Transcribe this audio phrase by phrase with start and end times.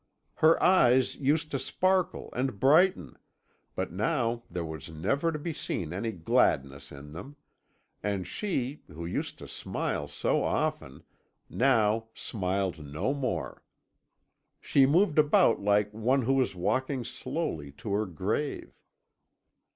[0.37, 3.19] Her eyes used to sparkle and brighten,
[3.75, 7.35] but now there was never to be seen any gladness in them;
[8.01, 11.03] and she, who used to smile so often,
[11.51, 13.61] now smiled no more.
[14.59, 18.73] She moved about like one who was walking slowly to her grave.